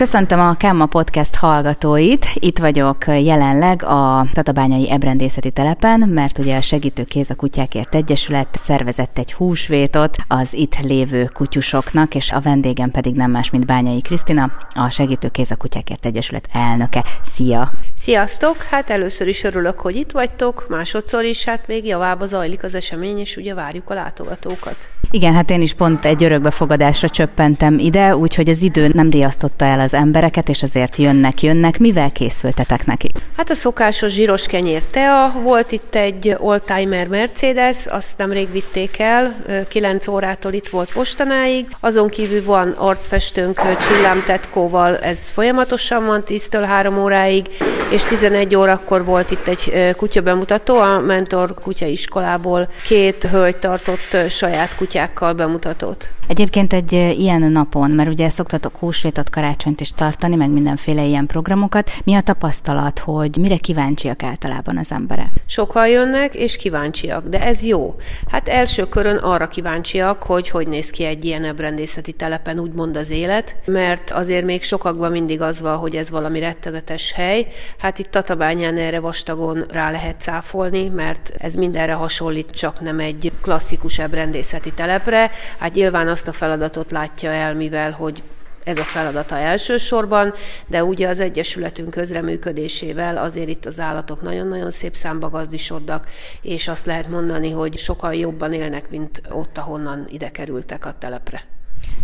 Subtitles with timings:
[0.00, 2.26] Köszöntöm a Kemma Podcast hallgatóit.
[2.34, 8.48] Itt vagyok jelenleg a Tatabányai Ebrendészeti Telepen, mert ugye a Segítő Kéz a Kutyákért Egyesület
[8.52, 14.00] szervezett egy húsvétot az itt lévő kutyusoknak, és a vendégem pedig nem más, mint Bányai
[14.00, 17.04] Krisztina, a Segítő Kéz a Kutyákért Egyesület elnöke.
[17.24, 17.70] Szia!
[18.02, 18.56] Sziasztok!
[18.62, 23.18] Hát először is örülök, hogy itt vagytok, másodszor is, hát még javába zajlik az esemény,
[23.18, 24.76] és ugye várjuk a látogatókat.
[25.12, 29.80] Igen, hát én is pont egy örökbefogadásra csöppentem ide, úgyhogy az idő nem riasztotta el
[29.80, 31.78] az embereket, és azért jönnek, jönnek.
[31.78, 33.10] Mivel készültetek nekik?
[33.36, 39.44] Hát a szokásos zsíros kenyér tea, volt itt egy oldtimer Mercedes, azt nemrég vitték el,
[39.68, 46.98] 9 órától itt volt postanáig, azon kívül van arcfestőnk csillámtetkóval, ez folyamatosan van 10-től 3
[46.98, 47.46] óráig,
[47.90, 54.76] és 11 órakor volt itt egy kutya bemutató, a Mentor kutyaiskolából két hölgy tartott saját
[54.76, 56.08] kutyákkal bemutatót.
[56.30, 61.90] Egyébként egy ilyen napon, mert ugye szoktatok húsvétot, karácsonyt is tartani, meg mindenféle ilyen programokat,
[62.04, 65.28] mi a tapasztalat, hogy mire kíváncsiak általában az emberek?
[65.46, 67.96] Sokan jönnek, és kíváncsiak, de ez jó.
[68.30, 73.10] Hát első körön arra kíváncsiak, hogy hogy néz ki egy ilyen ebrendészeti telepen, úgymond az
[73.10, 77.46] élet, mert azért még sokakban mindig az van, hogy ez valami rettenetes hely.
[77.78, 83.32] Hát itt Tatabányán erre vastagon rá lehet cáfolni, mert ez mindenre hasonlít, csak nem egy
[83.40, 85.30] klasszikus ebrendészeti telepre.
[85.58, 88.22] Hát nyilván azt a feladatot látja el, mivel hogy
[88.64, 90.32] ez a feladata elsősorban,
[90.66, 96.08] de ugye az Egyesületünk közreműködésével azért itt az állatok nagyon-nagyon szép számba gazdisodnak,
[96.42, 101.44] és azt lehet mondani, hogy sokkal jobban élnek, mint ott, ahonnan ide kerültek a telepre.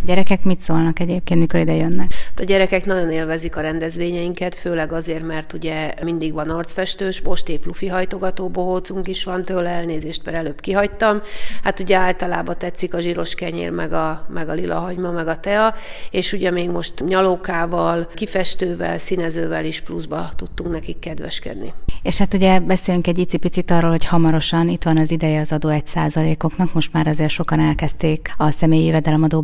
[0.07, 2.13] Gyerekek mit szólnak egyébként, mikor ide jönnek?
[2.35, 7.65] A gyerekek nagyon élvezik a rendezvényeinket, főleg azért, mert ugye mindig van arcfestős, most épp
[7.65, 11.21] lufi hajtogató bohócunk is van tőle, elnézést, mert előbb kihagytam.
[11.63, 15.39] Hát ugye általában tetszik a zsíros kenyér, meg a, meg a lila hagyma, meg a
[15.39, 15.75] tea,
[16.11, 21.73] és ugye még most nyalókával, kifestővel, színezővel is pluszba tudtunk nekik kedveskedni.
[22.01, 25.69] És hát ugye beszélünk egy icipicit arról, hogy hamarosan itt van az ideje az adó
[25.69, 29.41] egy százalékoknak, most már azért sokan elkezdték a személyi jövedelemadó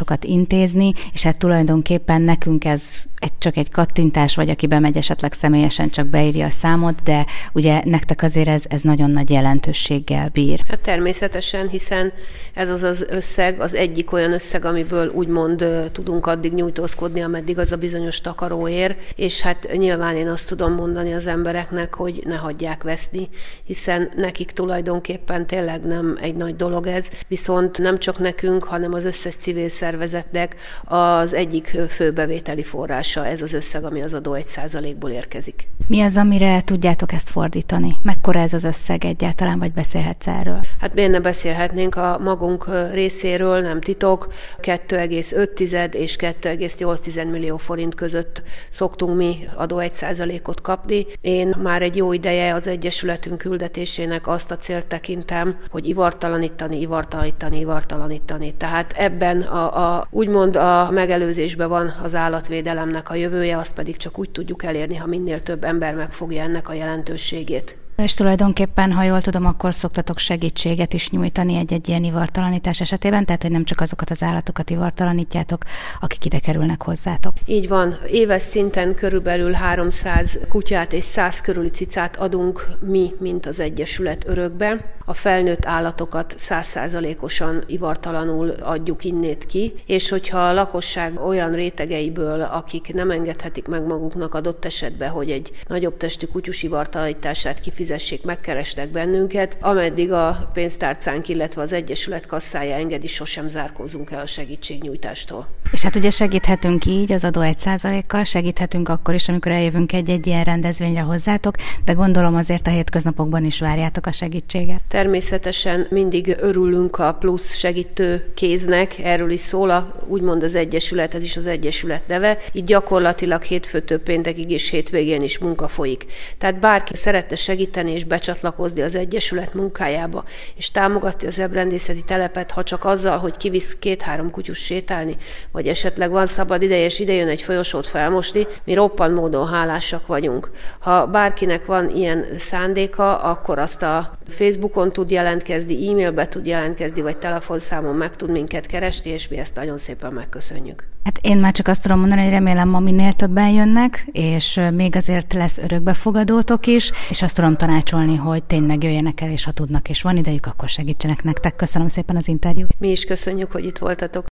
[0.00, 2.82] bevallásokat intézni, és hát tulajdonképpen nekünk ez
[3.20, 7.82] egy, csak egy kattintás, vagy aki bemegy esetleg személyesen csak beírja a számot, de ugye
[7.84, 10.60] nektek azért ez, ez nagyon nagy jelentőséggel bír.
[10.68, 12.12] Hát természetesen, hiszen
[12.54, 17.72] ez az az összeg, az egyik olyan összeg, amiből úgymond tudunk addig nyújtózkodni, ameddig az
[17.72, 22.36] a bizonyos takaró ér, és hát nyilván én azt tudom mondani az embereknek, hogy ne
[22.36, 23.28] hagyják veszni,
[23.64, 29.04] hiszen nekik tulajdonképpen tényleg nem egy nagy dolog ez, viszont nem csak nekünk, hanem az
[29.04, 35.10] összes civil szervezetnek az egyik főbevételi forrása ez az összeg, ami az adó egy százalékból
[35.10, 35.59] érkezik.
[35.90, 37.96] Mi az, amire tudjátok ezt fordítani?
[38.02, 40.60] Mekkora ez az összeg egyáltalán, vagy beszélhetsz erről?
[40.80, 48.42] Hát miért ne beszélhetnénk a magunk részéről, nem titok, 2,5 és 2,8 millió forint között
[48.68, 51.06] szoktunk mi adó egy százalékot kapni.
[51.20, 57.58] Én már egy jó ideje az Egyesületünk küldetésének azt a célt tekintem, hogy ivartalanítani, ivartalanítani,
[57.58, 58.54] ivartalanítani.
[58.54, 64.18] Tehát ebben a, a úgymond a megelőzésben van az állatvédelemnek a jövője, azt pedig csak
[64.18, 67.76] úgy tudjuk elérni, ha minél több ember megfogja ennek a jelentőségét.
[68.02, 73.42] És tulajdonképpen, ha jól tudom, akkor szoktatok segítséget is nyújtani egy-egy ilyen ivartalanítás esetében, tehát
[73.42, 75.64] hogy nem csak azokat az állatokat ivartalanítjátok,
[76.00, 77.32] akik ide kerülnek hozzátok.
[77.46, 77.98] Így van.
[78.10, 84.94] Éves szinten körülbelül 300 kutyát és 100 körüli cicát adunk mi, mint az Egyesület örökbe.
[85.04, 92.94] A felnőtt állatokat 100%-osan ivartalanul adjuk innét ki, és hogyha a lakosság olyan rétegeiből, akik
[92.94, 98.88] nem engedhetik meg maguknak adott esetben, hogy egy nagyobb testű kutyus ivartalanítását kifizet, fizessék, megkeresnek
[98.88, 105.59] bennünket, ameddig a pénztárcánk, illetve az Egyesület kasszája engedi, sosem zárkózunk el a segítségnyújtástól.
[105.72, 110.26] És hát ugye segíthetünk így az adó egy százalékkal, segíthetünk akkor is, amikor eljövünk egy-egy
[110.26, 111.54] ilyen rendezvényre hozzátok,
[111.84, 114.80] de gondolom azért a hétköznapokban is várjátok a segítséget.
[114.88, 121.22] Természetesen mindig örülünk a plusz segítő kéznek, erről is szól a, úgymond az Egyesület, ez
[121.22, 122.38] is az Egyesület neve.
[122.52, 126.06] Itt gyakorlatilag hétfőtől péntekig és hétvégén is munka folyik.
[126.38, 130.24] Tehát bárki szeretne segíteni, és becsatlakozni az Egyesület munkájába,
[130.56, 135.16] és támogatni az ebrendészeti telepet, ha csak azzal, hogy kivisz két-három kutyus sétálni,
[135.60, 140.50] vagy esetleg van szabad ideje, és idejön egy folyosót felmosni, mi roppant módon hálásak vagyunk.
[140.78, 147.16] Ha bárkinek van ilyen szándéka, akkor azt a Facebookon tud jelentkezni, e-mailbe tud jelentkezni, vagy
[147.16, 150.88] telefonszámon meg tud minket keresni, és mi ezt nagyon szépen megköszönjük.
[151.04, 154.96] Hát én már csak azt tudom mondani, hogy remélem ma minél többen jönnek, és még
[154.96, 159.88] azért lesz örökbefogadótok is, és azt tudom tanácsolni, hogy tényleg jöjjenek el, és ha tudnak
[159.88, 161.56] és van idejük, akkor segítsenek nektek.
[161.56, 162.70] Köszönöm szépen az interjút.
[162.78, 164.28] Mi is köszönjük, hogy itt voltatok.